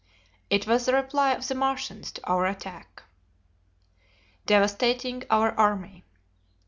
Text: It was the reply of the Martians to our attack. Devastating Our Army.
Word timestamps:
It 0.49 0.65
was 0.65 0.87
the 0.87 0.95
reply 0.95 1.31
of 1.33 1.47
the 1.47 1.53
Martians 1.53 2.11
to 2.13 2.25
our 2.25 2.47
attack. 2.47 3.03
Devastating 4.47 5.23
Our 5.29 5.51
Army. 5.51 6.03